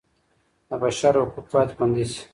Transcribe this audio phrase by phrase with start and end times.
[0.67, 2.21] د بشر حقوق باید خوندي سي.